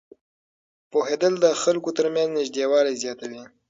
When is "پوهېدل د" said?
0.91-1.45